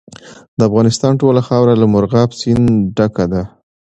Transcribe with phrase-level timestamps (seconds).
[0.57, 3.43] د افغانستان ټوله خاوره له مورغاب سیند ډکه ده.